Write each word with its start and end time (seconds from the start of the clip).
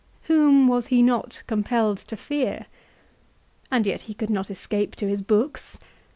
Whom 0.23 0.67
was 0.67 0.87
he 0.87 1.03
not 1.03 1.43
compelled 1.45 1.99
to 1.99 2.15
fear? 2.17 2.65
And 3.69 3.85
yet 3.85 4.01
he 4.09 4.15
could 4.15 4.31
not 4.31 4.49
escape 4.49 4.95
to 4.95 5.07
his 5.07 5.21
books. 5.21 5.77